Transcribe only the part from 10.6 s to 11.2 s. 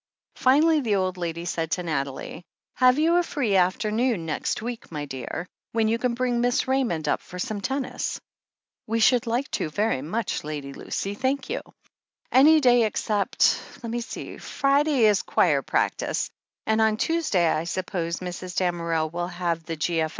Lucy,